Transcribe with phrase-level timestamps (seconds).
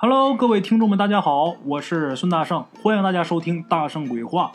[0.00, 4.52] Hello，各位听众们，大家好，我是孙大圣，欢迎大家收听《大圣鬼话》，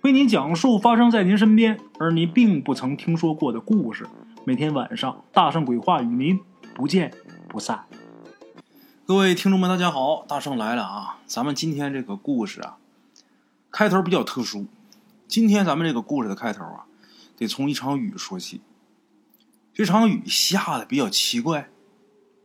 [0.00, 4.06] 为您讲述发生在您身边而您并不曾听说过的故事。
[4.46, 6.40] 每天晚上，《大圣鬼话》与您
[6.74, 7.12] 不见
[7.46, 7.84] 不散。
[9.04, 11.18] 各位听众们，大家好，大圣来了啊！
[11.26, 12.78] 咱们今天这个故事啊，
[13.70, 14.66] 开头比较特殊。
[15.28, 16.86] 今天咱们这个故事的开头啊，
[17.36, 18.62] 得从一场雨说起。
[19.74, 21.68] 这场雨下的比较奇怪，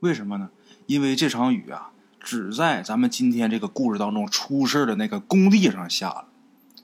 [0.01, 0.49] 为什么呢？
[0.85, 1.91] 因为这场雨啊。
[2.25, 6.27] 只在咱们今天这个故事当中出事的那个工地上下了，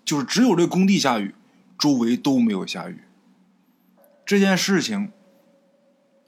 [0.05, 1.33] 就是只有这工地下雨，
[1.79, 2.99] 周围都没有下雨。
[4.23, 5.11] 这件事情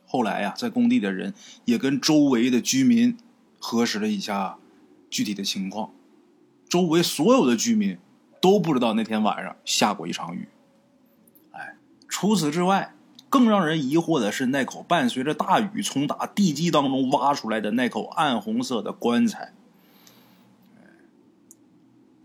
[0.07, 3.15] 后来呀，在工地的人也跟周围的居民
[3.59, 4.57] 核实了一下
[5.11, 5.91] 具体的情况，
[6.67, 7.99] 周围所有的居民
[8.41, 10.47] 都不知道那天晚上下过一场雨。
[11.51, 11.75] 哎，
[12.09, 12.92] 除此之外。
[13.33, 19.53] 更让人疑惑的是，那口伴随着大雨从打地基当中挖出来的那口暗红色的棺材，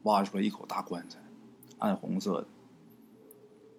[0.02, 1.16] 挖出来一口大棺材，
[1.78, 2.46] 暗红色的。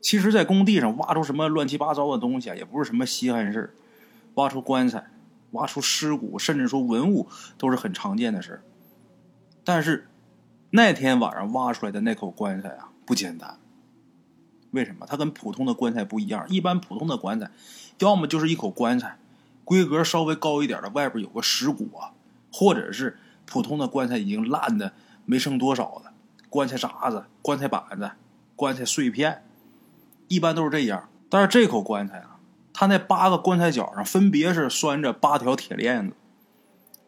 [0.01, 3.75] 其实，在工地上挖出什么乱七八糟的东西啊，也不是什么稀罕事
[4.33, 5.11] 挖出棺材、
[5.51, 7.27] 挖出尸骨，甚至说文物，
[7.59, 8.63] 都是很常见的事
[9.63, 10.07] 但是，
[10.71, 13.59] 那天晚上挖出来的那口棺材啊，不简单。
[14.71, 16.45] 为什么它跟普通的棺材不一样？
[16.47, 17.49] 一般普通的棺材，
[17.99, 19.17] 要么就是一口棺材，
[19.65, 22.13] 规格稍微高一点的，外边有个石骨啊，
[22.53, 24.93] 或者是普通的棺材已经烂的
[25.25, 26.13] 没剩多少了，
[26.49, 28.11] 棺材渣子、棺材板子、
[28.55, 29.43] 棺材碎片，
[30.27, 31.09] 一般都是这样。
[31.29, 32.39] 但是这口棺材啊，
[32.71, 36.15] 它那八个棺材角上分别是拴着八条铁链子，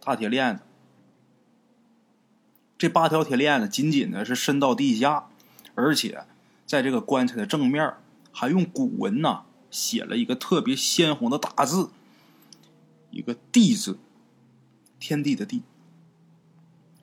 [0.04, 0.64] 大铁链子。
[2.78, 5.28] 这八条铁链子紧紧的是伸到地下，
[5.76, 6.24] 而且。
[6.72, 7.96] 在这个棺材的正面，
[8.32, 11.90] 还用古文呐写了一个特别鲜红的大字，
[13.10, 14.00] 一个“地”字，
[14.98, 15.64] 天地的“地”。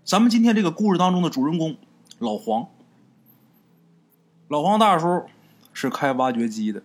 [0.07, 1.77] 咱们今天这个故事当中的主人公
[2.19, 2.69] 老黄，
[4.49, 5.27] 老黄大叔
[5.75, 6.83] 是开挖掘机的。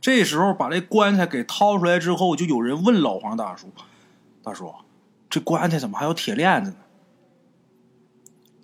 [0.00, 3.72] 这时候把这棺材给掏出来之后，就有人问老黄大叔
[4.44, 4.72] ：“大叔，
[5.28, 6.76] 这棺材怎么还有铁链子呢？”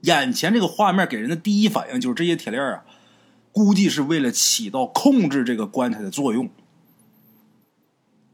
[0.05, 2.85] 眼前这个画面给人的第一反应就是这些铁链啊，
[3.53, 6.51] 估计是为了起到控制这个棺材的作用。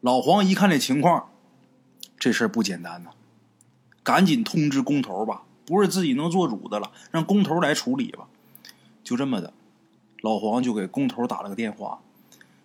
[0.00, 1.30] 老黄一看这情况，
[2.18, 3.10] 这事儿不简单呐，
[4.02, 8.26] 赶紧通知工头吧，不是自己能做主的了，让工头来处理吧。
[9.04, 9.52] 就这么的，
[10.22, 12.00] 老黄就给工头打了个电话，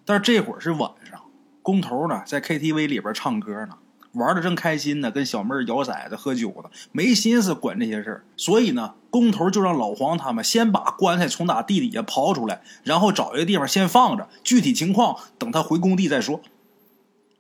[0.04, 1.22] 但是这会儿是晚上，
[1.62, 3.78] 工头呢在 KTV 里边唱歌呢。
[4.16, 8.26] 玩的正开心呢，跟小妹儿摇骰子、喝酒呢，没心思管这些事儿。
[8.38, 16.42] 所以呢，工头就让老黄他们先把棺材从打地底下刨出来，然后找一个地方先放着，具体情况等他回工地再说。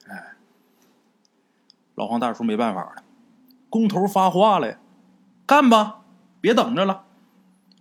[0.07, 0.35] 哎，
[1.95, 3.03] 老黄大叔没办法了，
[3.69, 4.77] 工头发话了呀，
[5.45, 6.01] 干吧，
[6.41, 7.03] 别等着了。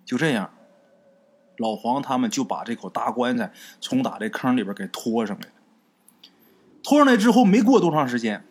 [0.05, 0.51] 就这样，
[1.57, 5.53] 老黄他们就把这口大棺材从打这坑里边给拖上来了。
[6.83, 8.45] 拖上来之后，没过多长时间。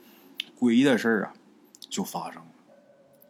[0.63, 1.34] 诡异的事儿啊，
[1.90, 2.47] 就发生了。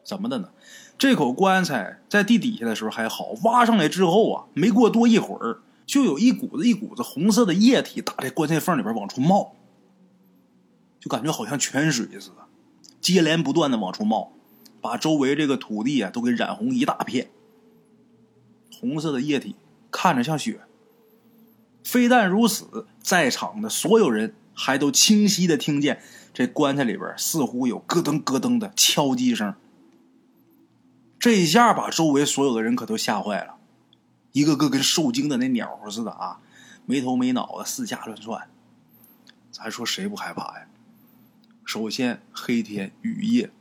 [0.04, 0.50] 怎么的呢？
[0.98, 9.56] 这口棺材在地底下的时候还好，挖上来之后啊，没过多一会儿，就有一股子一股子红色的液体打在棺材缝里边往出冒，
[11.00, 12.46] 就感觉好像泉水似的，
[13.02, 14.34] 接连不断的往出冒，
[14.80, 17.30] 把周围这个土地啊都给染红一大片。
[18.80, 19.56] 红色的液体
[19.90, 20.62] 看着像血。
[21.84, 26.02] 非但如此，在场的所有人还都清晰的听见。
[26.34, 29.54] 这棺材里边似乎有咯噔咯噔的敲击声，
[31.20, 33.56] 这一下把周围所有的人可都吓坏了，
[34.32, 36.40] 一个个跟受惊的那鸟似的啊，
[36.88, 38.50] 没头没脑的四下乱窜。
[39.52, 40.66] 咱说谁不害怕呀？
[41.64, 43.52] 首先黑天雨夜，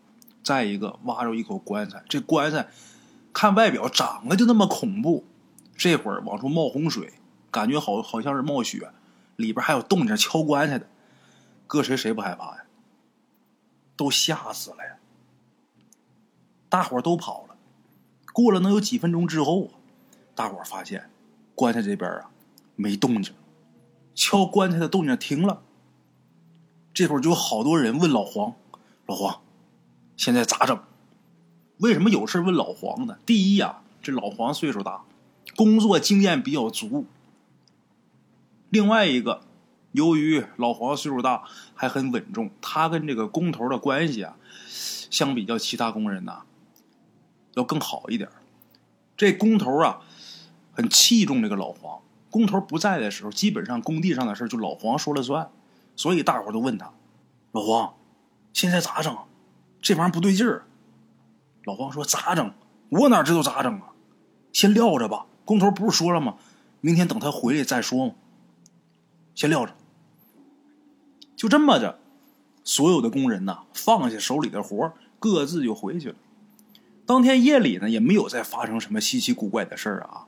[0.42, 2.68] 再一个挖着一口棺材，这棺材
[3.34, 5.24] 看外表长得就那么恐怖，
[5.76, 7.12] 这会儿往出冒洪水，
[7.50, 8.90] 感觉好好像是冒血，
[9.36, 10.88] 里边还有动静敲棺材的。
[11.66, 12.61] 搁谁谁不害怕呀？
[13.96, 14.96] 都吓死了呀！
[16.68, 17.56] 大伙都跑了。
[18.32, 19.72] 过了能有几分钟之后啊，
[20.34, 21.10] 大伙发现
[21.54, 22.30] 棺材这边啊
[22.76, 23.34] 没动静，
[24.14, 25.62] 敲棺材的动静停了。
[26.94, 28.54] 这会儿就有好多人问老黄
[29.06, 29.42] ：“老黄，
[30.16, 30.82] 现在咋整？”
[31.78, 33.18] 为什么有事问老黄呢？
[33.26, 35.04] 第一呀，这老黄岁数大，
[35.54, 37.06] 工作经验比较足。
[38.70, 39.42] 另外一个。
[39.92, 41.44] 由于老黄岁数大，
[41.74, 44.36] 还很稳重，他跟这个工头的关系啊，
[45.10, 46.42] 相比较其他工人呐，
[47.54, 48.28] 要更好一点。
[49.16, 50.00] 这工头啊，
[50.72, 52.00] 很器重这个老黄。
[52.30, 55.50] 工头不在的时候，基本上工地上的事就老黄说了算。
[55.94, 56.90] 所以大伙都问他
[57.52, 57.94] ：“老黄，
[58.54, 59.14] 现在咋整？
[59.82, 60.64] 这玩意儿不对劲儿。
[61.64, 62.54] 老黄说：“咋整？
[62.88, 63.92] 我哪知道咋整啊？
[64.54, 65.26] 先撂着吧。
[65.44, 66.36] 工头不是说了吗？
[66.80, 68.14] 明天等他回来再说嘛。
[69.34, 69.74] 先撂着。”
[71.42, 71.98] 就这么着，
[72.62, 76.14] 所有的工人呐，放下手里的活各自就回去了。
[77.04, 80.26] 当天夜里呢，也没有再发生什么稀奇古怪的事儿啊。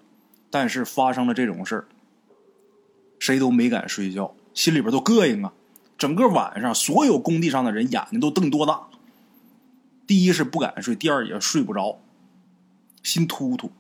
[0.51, 1.85] 但是发生了这种事儿，
[3.21, 5.53] 谁都没敢睡觉，心里边都膈应啊。
[5.97, 8.89] 整个晚上，所有工地上的人眼睛都瞪多大。
[10.09, 12.01] 第一是不敢睡，第二也睡不着，
[13.05, 13.71] 心突突。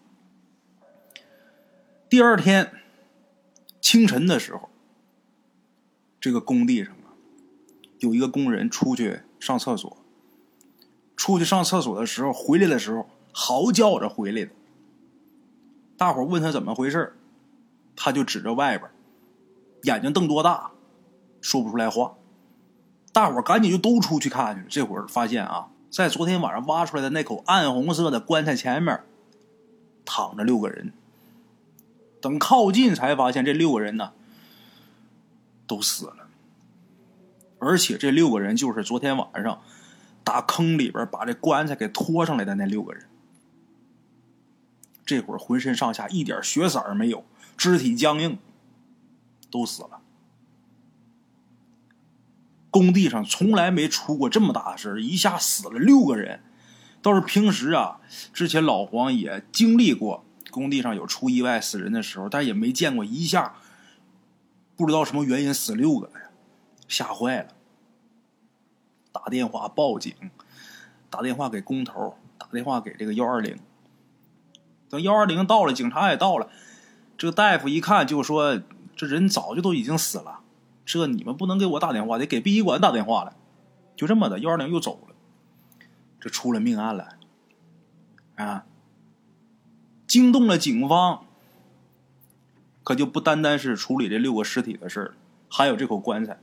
[2.08, 2.70] 第二天
[3.80, 4.70] 清晨的时候，
[6.20, 6.94] 这个工地上，
[8.04, 9.96] 有一个工人出去上厕所。
[11.16, 14.50] 出去上厕所的时候，回来的时候嚎叫着回来的。
[15.96, 17.16] 大伙问他怎么回事
[17.96, 18.90] 他就指着外边，
[19.82, 20.72] 眼睛瞪多大，
[21.40, 22.14] 说不出来话。
[23.12, 24.64] 大伙赶紧就都出去看去。
[24.68, 25.70] 这会儿发现啊。
[25.88, 29.04] 在昨天晚上挖出来的那口暗红色的棺材前面，
[30.04, 30.92] 躺着六个人。
[32.20, 34.10] 等靠近才发现，这六个人呢
[35.68, 36.23] 都死了，
[37.64, 39.62] 而且这六个人就是昨天晚上
[40.22, 43.06] 打坑里边把这棺材给拖上来的那六个人。
[45.06, 47.24] 这会儿浑身上下一点血色没有，
[47.56, 48.38] 肢体僵硬，
[49.50, 50.00] 都死了。
[52.70, 56.40] 工地上从来没出过这么大的事一下死了六个人。
[57.02, 58.00] 倒是平时啊，
[58.32, 63.56] 之前老黄也经历过工地上有出意外死人的时候，但也没见过一下
[64.74, 66.10] 不知道什么原因死六个，
[66.88, 67.53] 吓坏了。
[69.14, 70.12] 打电话报警，
[71.08, 73.56] 打电话给工头，打电话给这个幺二零。
[74.90, 76.50] 等幺二零到了，警察也到了，
[77.16, 78.60] 这个大夫一看就说
[78.96, 80.40] ：“这人早就都已经死了。”
[80.84, 83.36] 这你们不能给我打电话，得给殡仪馆打电话了。
[83.94, 85.14] 就这么的，幺二零又走了，
[86.20, 87.16] 这出了命案了，
[88.34, 88.66] 啊！
[90.08, 91.24] 惊动了警方，
[92.82, 95.14] 可就不单单是处理这六个尸体的事儿，
[95.48, 96.38] 还有这口棺材。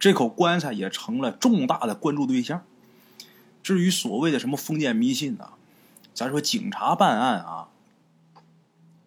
[0.00, 2.64] 这口棺材也成了重大的关注对象。
[3.62, 5.52] 至于所谓的什么封建迷信啊，
[6.14, 7.68] 咱说警察办案啊，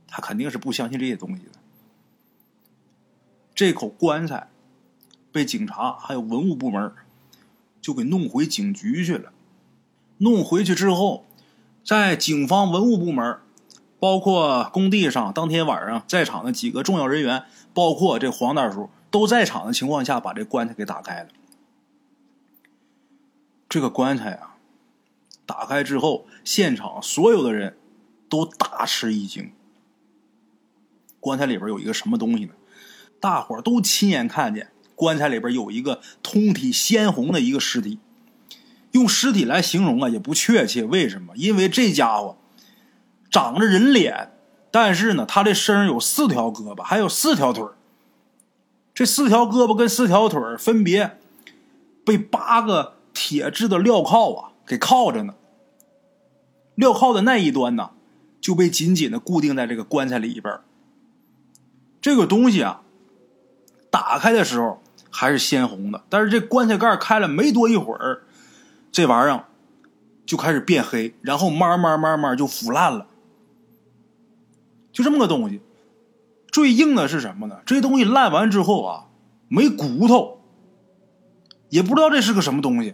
[0.08, 1.50] 他肯定是不相信这些东西的。
[3.56, 4.50] 这口棺材
[5.32, 6.92] 被警察还有文物部门
[7.82, 9.34] 就给弄回警局去了。
[10.20, 11.26] 弄回去之后，
[11.84, 13.40] 在警方文物部门，
[14.00, 21.30] 包括工地上当天晚上在场的几个重要人员，包括这黄大叔都在场的情况下，把这棺材给打开了。
[23.70, 24.56] 这个棺材啊，
[25.46, 27.78] 打开之后，现场所有的人
[28.28, 29.54] 都大吃一惊。
[31.20, 32.54] 棺材里边有一个什么东西呢？
[33.20, 38.00] 大伙都亲眼看见棺材里边有一个通体鲜红的一个尸体，
[38.94, 40.84] 用尸体来形容啊也不确切。
[40.84, 41.38] 为什么？
[41.38, 42.36] 因为这家伙
[43.30, 44.32] 长着人脸，
[44.72, 47.64] 但是呢，他这身上有四条胳膊，还有四条腿
[48.94, 51.18] 这四条胳膊跟四条腿分别
[52.06, 55.36] 被八个铁制的镣铐啊给铐着呢。
[56.76, 57.92] 镣铐的那一端呢，
[58.40, 60.60] 就被紧紧的固定在这个棺材里边。
[62.02, 62.82] 这个东西啊。
[63.94, 64.82] 打开的时候
[65.12, 68.24] 还是鲜红的，但是这棺材盖开了没多一会儿，
[68.92, 69.46] 这玩意儿
[70.26, 73.06] 就开始变黑，然后慢慢慢慢就腐烂了。
[74.92, 75.62] 就这么个东西，
[76.54, 77.62] 最硬的是什么呢？
[77.66, 79.08] 这东西烂完之后啊，
[79.48, 80.40] 没骨头，
[81.70, 82.94] 也不知道这是个什么东西，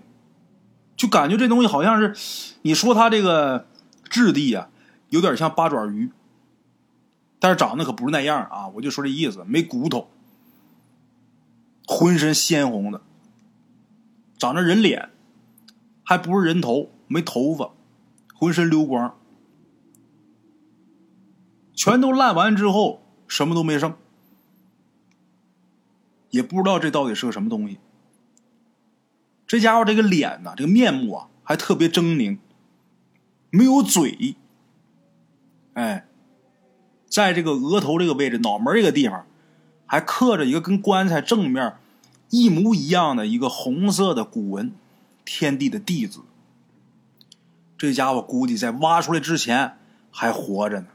[0.95, 2.15] 就感觉这东西好像是，
[2.61, 3.67] 你说它这个
[4.09, 4.69] 质地啊，
[5.09, 6.09] 有点像八爪鱼，
[7.37, 8.69] 但是长得可不是那样啊。
[8.69, 10.09] 我就说这意思，没骨头。
[11.85, 13.01] 浑身鲜红的，
[14.37, 15.09] 长着人脸，
[16.03, 17.71] 还不是人头，没头发，
[18.35, 19.17] 浑身溜光，
[21.73, 23.95] 全都烂完之后，什么都没剩，
[26.31, 27.79] 也不知道这到底是个什么东西。
[29.48, 32.39] 这家伙这个脸呐，这个面目啊，还特别狰狞，
[33.50, 34.36] 没有嘴，
[35.75, 36.05] 哎，
[37.07, 39.25] 在这个额头这个位置，脑门这个地方。
[39.91, 41.75] 还刻着一个跟棺材正面
[42.29, 44.71] 一模一样的一个红色的古文
[45.25, 46.19] “天地”的“地”字。
[47.75, 49.79] 这家伙估计在挖出来之前
[50.12, 50.88] 还活着呢。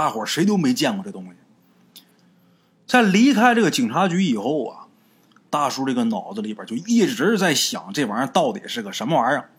[0.00, 1.32] 大伙谁都没见过这东西。
[2.86, 4.86] 在离开这个警察局以后啊，
[5.50, 9.50] 大叔这个脑子里边就一直在想这玩意儿到底是个什么玩意儿。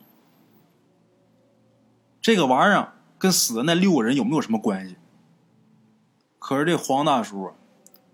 [2.24, 4.96] 这个玩意儿跟死的那六个人有没有什么关系？
[6.40, 7.52] 可是这黄大叔，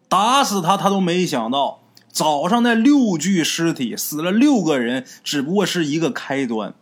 [0.10, 1.80] 打死他他都没想到，
[2.10, 6.74] 早上那六具尸体死了六个人，只不过是一个开端，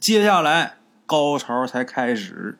[0.00, 2.58] 接下来高潮才开始。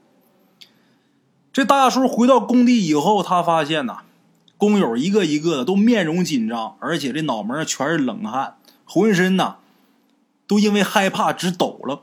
[1.54, 3.99] 这大叔回到工地以后，他发现呐，
[4.58, 9.58] 工友一个一个的都面容紧张，而且这脑门全是冷汗，浑身呐
[10.49, 12.02] 都因为害怕直抖了，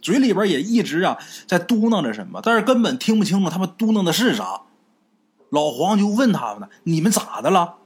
[0.00, 4.62] 嘴里边也一直啊在嘟囔着什么，但是根本听不清楚他们嘟囔的是啥。
[5.50, 7.78] 老黄就问他们呢：“你们咋的了？”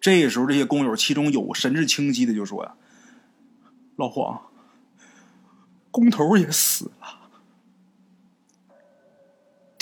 [0.00, 2.72] 这时候，这些工友其中有神志清晰的就说：“呀，
[3.96, 4.40] 老黄，
[5.90, 7.18] 工头也死了。”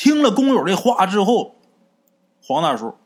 [0.00, 1.56] 听了工友这话之后，
[2.42, 2.96] 黄大叔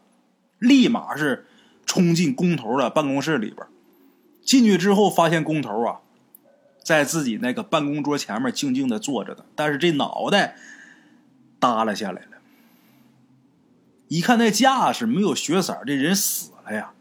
[0.60, 1.44] 立马是
[1.84, 3.66] 冲进工头的办公室里边。
[4.44, 6.02] 进去之后，发现工头啊，
[6.84, 10.56] 在自己那个办公桌前面静静的坐着的，但是这脑袋
[11.58, 12.28] 耷拉下来了。
[14.06, 16.92] 一看那架势，没有血色，这人死了呀！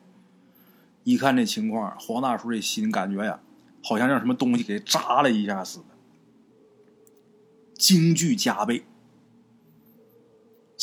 [1.04, 3.40] 一看这情况，黄大叔这心感觉呀，
[3.84, 5.86] 好像让什么东西给扎了一下似的，
[7.78, 8.86] 惊惧加倍。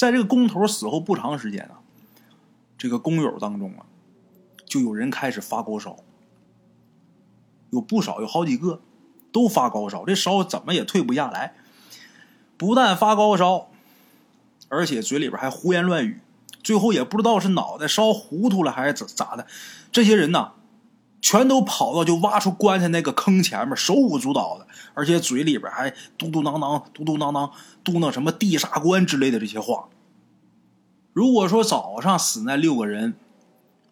[0.01, 1.85] 在这个工头死后不长时间啊，
[2.79, 3.85] 这个工友当中啊，
[4.65, 5.99] 就有人开始发高烧，
[7.69, 8.81] 有不少，有好几个
[9.31, 11.55] 都发高烧，这烧怎么也退不下来。
[12.57, 13.69] 不但发高烧，
[14.71, 16.23] 而且嘴里边还胡言乱语，
[16.63, 19.47] 最后也不知道是脑袋烧糊涂了还是咋咋的。
[19.93, 20.55] 这些人呐，
[21.21, 27.51] 全都跑到就挖出棺材那个坑前面，手舞足蹈的，而且嘴里边还嘟嘟囔囔、嘟嘟囔囔。
[27.83, 29.89] 嘟囔什么地煞官之类的这些话。
[31.15, 33.15] 如果说早上死那六个人，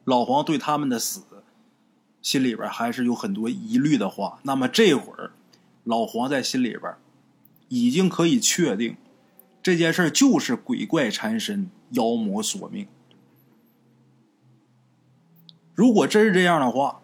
[0.05, 1.23] 老黄对他们的死
[2.21, 5.33] 心里边还是有很多疑虑的话，那么这会儿
[5.85, 6.95] 老黄在心里边
[7.69, 8.97] 已经可以确定
[9.63, 12.87] 这件事就是鬼怪缠身、妖魔索命。
[15.75, 17.01] 如果真是这样的话，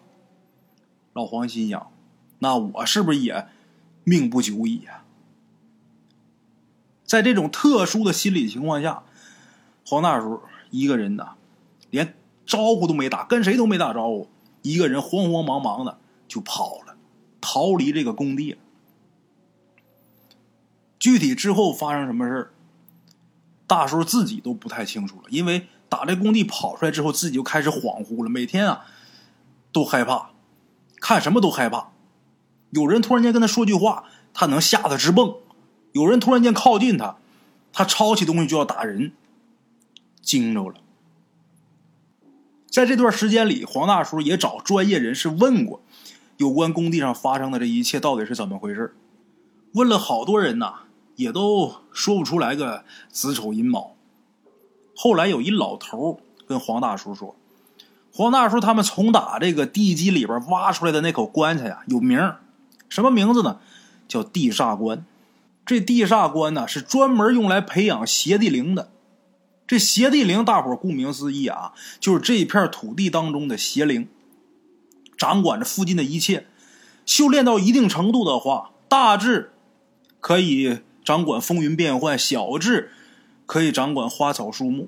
[1.15, 1.91] 老黄心想，
[2.39, 3.47] 那我是不是也
[4.03, 5.05] 命不久矣啊？
[7.05, 9.01] 在这种特殊的心理情况下，
[9.87, 10.41] 黄大叔
[10.71, 11.35] 一个人呐，
[11.89, 14.27] 连招呼都没打，跟谁都没打招呼，
[14.61, 16.97] 一个人慌慌忙忙的就跑了，
[17.39, 18.57] 逃离这个工地了。
[20.99, 22.51] 具体之后发生什么事
[23.67, 28.85] 大叔自己都不太清楚了，因为打这工地跑出来之后，自己就开始恍惚了，每天啊
[29.71, 30.31] 都害怕，
[31.07, 31.91] 看什么都害怕，
[32.71, 35.35] 有人突然间跟他说句话，他能吓得直蹦。
[35.91, 37.17] 有人突然间靠近他，
[37.71, 39.11] 他抄起东西就要打人，
[40.23, 40.77] 惊着了。
[42.71, 45.83] 在这段时间里，黄大叔也找专业人士问过，
[46.37, 48.95] 有关工地上发生的这一切到底是怎么回事
[49.73, 50.73] 问了好多人呐，
[51.17, 53.95] 也都说不出来个子丑寅卯。
[54.95, 57.35] 后来有一老头跟黄大叔说
[58.15, 62.33] ：“黄大叔他们从打这个地基里边挖出来的那口棺材呀，有名
[62.87, 63.59] 什么名字呢？
[64.07, 65.05] 叫地煞棺。”
[65.65, 68.89] 这地煞棺呢，是专门用来培养邪地灵的。
[69.67, 74.07] 这邪地灵，大伙顾名思义啊，就是这一片土地当中的邪灵，
[75.17, 76.47] 掌管着附近的一切。
[77.05, 79.51] 修炼到一定程度的话，大致
[80.21, 82.91] 可以掌管风云变幻，小至
[83.45, 84.87] 可以掌管花草树木。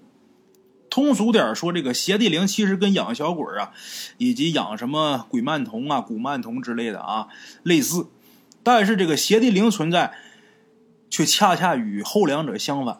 [0.98, 3.70] 通俗点说，这个邪地灵其实跟养小鬼啊，
[4.18, 7.27] 以及养什么鬼曼童啊、古曼童之类的啊
[7.62, 8.08] 类似，
[8.63, 10.13] 但是这个邪地灵存在。
[11.10, 12.98] 却恰恰与后两者相反。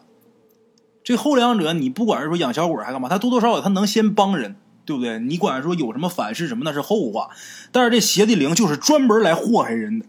[1.04, 5.18] 这后两者，你不管是说养小鬼还干嘛，他多多少少他能先帮人，对不对？
[5.18, 7.28] 你管说有什么反噬什么那是后话。
[7.70, 10.06] 但是这邪地灵就是专门来祸害人的。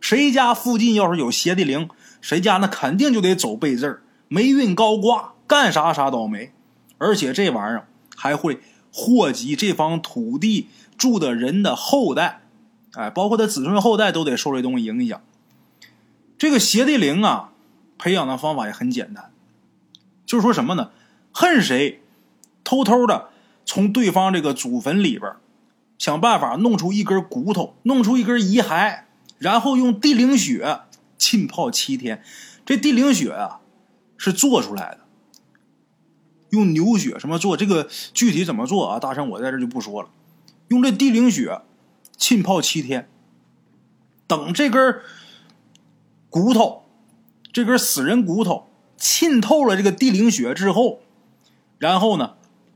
[0.00, 1.88] 谁家附近要是有邪地灵，
[2.20, 6.52] 谁家那肯定就得走背字儿，霉运高挂，干啥啥倒霉。
[6.98, 8.60] 而且这玩意儿还会
[8.92, 12.42] 祸及这方土地住的人的后代，
[12.92, 15.20] 哎，包括他子孙后代都得受这东西影响。
[16.38, 17.52] 这个邪地灵啊，
[17.98, 19.30] 培养的方法也很简单，
[20.24, 20.90] 就是说什么呢？
[21.32, 22.02] 恨谁，
[22.64, 23.28] 偷偷的
[23.64, 25.32] 从对方这个祖坟里边
[25.98, 29.00] 想办法弄出一根骨头，弄出一根遗骸，
[29.38, 30.80] 然后用地灵血
[31.18, 32.22] 浸泡七天。
[32.64, 33.60] 这地灵血啊，
[34.18, 35.00] 是做出来的，
[36.56, 37.56] 用牛血什么做？
[37.56, 38.98] 这个具体怎么做啊？
[38.98, 40.08] 大圣我在这就不说了。
[40.68, 41.60] 用这地灵血
[42.16, 43.08] 浸泡七天，
[44.26, 45.00] 等这根。
[46.28, 46.84] 骨头，
[47.50, 51.00] 这根死人骨头浸透了这个地灵血之后，
[51.78, 52.34] 然后呢，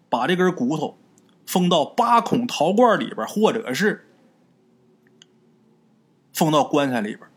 [0.08, 0.96] 把这根骨头
[1.44, 4.08] 封到八孔陶罐里边，或者是
[6.32, 7.28] 封到棺材里边，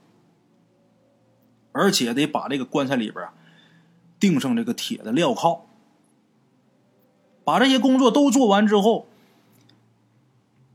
[1.73, 3.33] 而且得把这个棺材里边啊
[4.17, 5.65] 钉上这个铁的镣铐。
[7.43, 9.07] 把这些工作都做完之后，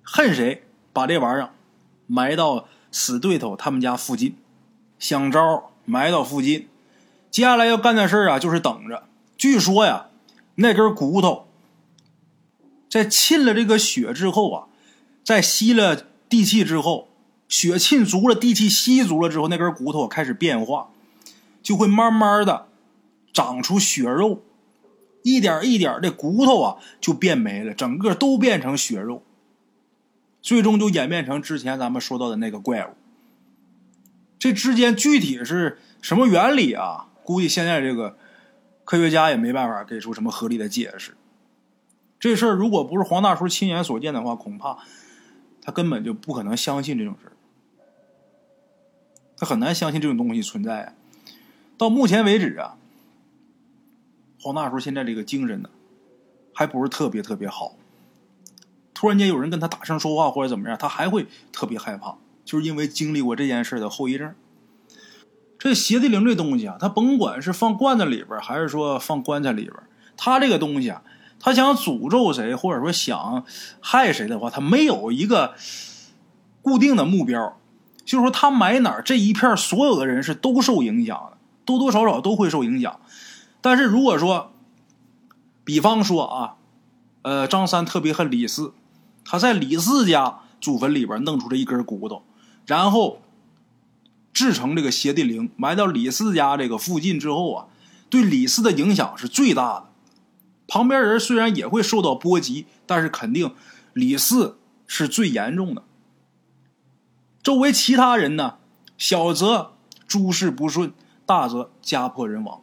[0.03, 1.51] 恨谁把这玩意儿
[2.07, 4.37] 埋到死对头他们家附近，
[4.99, 6.69] 想招埋到附近。
[7.31, 9.05] 接下来要干的事啊，就是等着。
[9.37, 10.09] 据说呀，
[10.57, 11.47] 那根骨头
[12.89, 14.67] 在沁了这个血之后啊，
[15.23, 17.09] 在吸了地气之后，
[17.49, 20.89] 血沁足了，地气吸足了之后，那根骨头开始变化，
[21.63, 22.67] 就会慢慢的
[23.33, 24.43] 长出血肉，
[25.23, 29.23] 一点一点的骨头啊就变没了，整个都变成血肉，
[30.41, 32.91] 最终就演变成之前咱们说到的那个怪物。
[34.39, 37.09] 这之间具体是什么原理啊？
[37.25, 38.17] 估计现在这个
[38.85, 41.15] 科学家也没办法给出什么合理的解释。
[42.19, 44.79] 这事儿如果不是黄大叔亲眼所见的话，恐怕
[45.61, 47.33] 他根本就不可能相信这种事儿。
[49.37, 50.93] 他很难相信这种东西存在啊。
[51.77, 52.77] 到目前为止啊，
[54.49, 55.69] 黄大叔现在这个精神呢，
[56.55, 57.77] 还不是特别特别好。
[58.95, 62.15] 突然间有人跟他大声说话或者怎么样，他还会特别害怕，
[62.47, 64.35] 就是因为经历过这件事的后遗症。
[65.59, 69.75] 这邪地灵这东西啊，它甭管是放罐子里边还是说放棺材里边
[70.17, 71.03] 它这个东西啊，
[71.39, 73.45] 它想诅咒谁或者说想
[73.83, 75.55] 害谁的话，它没有一个
[76.63, 77.61] 固定的目标，
[78.03, 81.37] 就是说他埋哪儿，这一片所有的人是都受影响的，
[81.67, 82.99] 多多少少都会受影响。
[83.61, 84.53] 但是如果说，
[85.65, 86.57] 比方说啊，
[87.23, 88.73] 呃，张三特别恨李四，
[89.25, 92.23] 他在李四家祖坟里边弄出了一根骨头，
[92.67, 93.21] 然后。
[94.31, 97.67] 制成这个邪地灵，埋到李四家这个附近之后啊，
[98.09, 99.89] 对李四的影响是最大的。
[100.69, 103.53] 旁边人虽然也会受到波及，但是肯定
[103.95, 105.83] 李四是最严重的。
[107.43, 108.59] 周围其他人呢，
[108.97, 109.73] 小则
[110.07, 110.93] 诸事不顺，
[111.27, 112.61] 大则家破人亡。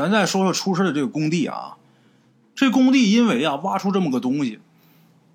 [0.00, 1.76] 咱再说说出事的这个工地啊，
[2.54, 4.58] 这工地因为啊挖出这么个东西，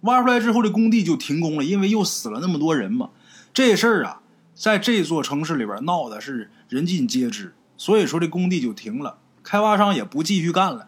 [0.01, 3.09] 挖出来之后这工地就停工了，因为又死了那么多人嘛。
[3.53, 4.21] 这事儿啊。
[4.57, 10.87] 在这座城市里边闹的是人尽皆知，所以说这工地就停了，开发商也不继续干了。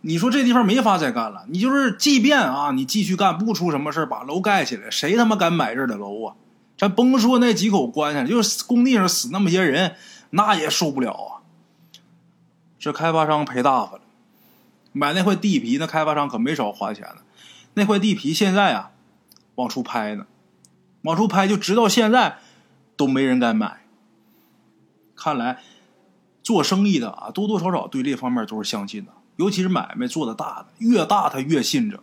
[0.00, 6.34] 你说这地方没法再干了，你就是即便啊，你继续干不出什么事把楼盖起来，谁他妈敢买这儿的楼啊？
[6.76, 9.94] 咱甭说那几口棺材，就是工地上死那么些人，
[10.30, 11.43] 那也受不了啊。
[12.84, 14.02] 这开发商赔大发了，
[14.92, 17.22] 买那块地皮，那开发商可没少花钱呢。
[17.72, 18.90] 那块地皮现在啊，
[19.54, 20.26] 往出拍呢，
[21.00, 22.40] 往出拍，就直到现在。
[22.94, 23.80] 都没人敢买。
[25.16, 25.62] 看来
[26.42, 32.02] 做生意的啊，多多少少对这方面都是相信的，尤其是买卖做的大的，越大他越信这个，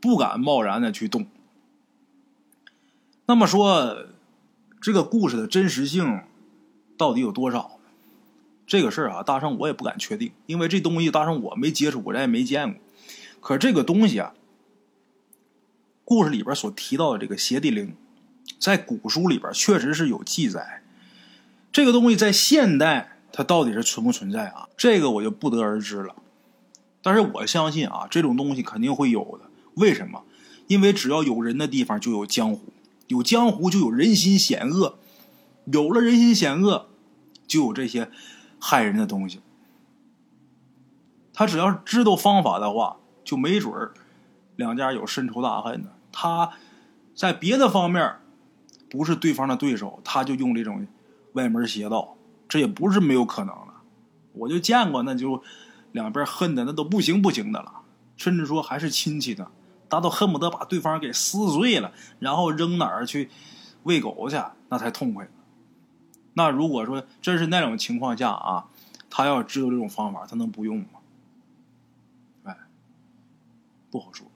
[0.00, 1.26] 不敢贸然的去动。
[3.26, 4.06] 那么说，
[4.80, 6.22] 这个故事的真实性
[6.96, 7.75] 到底有多少？
[8.66, 12.82] 这个事儿啊，大圣我也不敢确定，因为这东西大圣我没接触过，咱也没见过。
[13.40, 14.34] 可这个东西啊，
[16.04, 17.94] 故事里边所提到的这个邪地灵。
[18.58, 20.82] 在古书里边确实是有记载，
[21.70, 24.68] 这个东西在现代它到底是存不存在啊？
[24.76, 26.14] 这个我就不得而知了。
[27.02, 29.50] 但是我相信啊，这种东西肯定会有的。
[29.74, 30.22] 为什么？
[30.68, 32.72] 因为只要有人的地方就有江湖，
[33.08, 34.98] 有江湖就有人心险恶，
[35.66, 36.88] 有了人心险恶，
[37.46, 38.10] 就有这些
[38.66, 39.40] 害人的东西。
[41.32, 43.94] 他只要知道方法的话，就没准儿
[44.56, 45.90] 两家有深仇大恨的。
[46.10, 46.50] 他
[47.14, 48.16] 在别的方面。
[48.88, 50.86] 不是对方的对手，他就用这种
[51.32, 52.16] 歪门邪道，
[52.48, 53.74] 这也不是没有可能的。
[54.32, 55.42] 我就见过，那就
[55.90, 57.80] 两边恨的那都不行不行的了，
[58.16, 59.50] 甚至说还是亲戚的，
[59.88, 63.28] 达到恨不得把对方给撕碎了，然后扔哪儿去
[63.82, 65.28] 喂狗去，那才痛快。
[66.38, 68.66] 那如果说真是那种情况下啊，
[69.08, 71.00] 他要知道这种方法，他能不用吗？
[72.44, 72.56] 哎，
[73.90, 74.26] 不好说。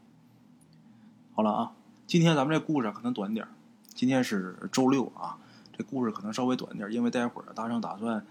[1.35, 1.73] 好了啊，
[2.07, 3.47] 今天咱们这故事可能短点。
[3.95, 5.37] 今天是周六啊，
[5.77, 8.25] 这故事可能稍微短点，因为待会儿大圣打算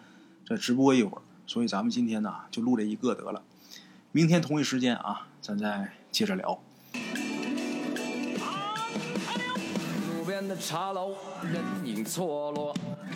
[0.47, 3.43] 再直播一会儿，所以咱们今天呢就录这一个得了。
[4.11, 6.59] 明天同一时间啊，咱再接着聊。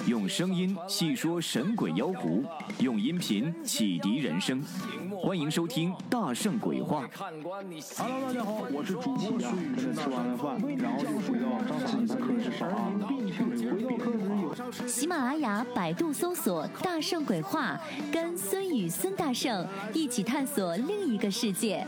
[0.07, 2.43] 用声音细说神鬼妖狐，
[2.79, 4.61] 用音频启迪人生。
[5.21, 7.05] 欢迎收听《大圣鬼话》。
[7.97, 9.93] Hello，大家好，我是主播孙宇。
[9.93, 11.47] 吃完了饭，然后就回到
[11.85, 12.91] 自己的课室上啊。
[14.85, 17.79] 喜马拉雅、百度搜索“大圣鬼话”，
[18.11, 21.87] 跟孙宇、孙大圣一起探索另一个世界。